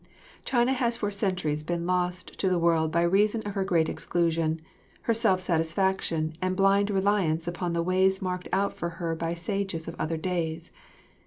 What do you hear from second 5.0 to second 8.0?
her self satisfaction and blind reliance upon the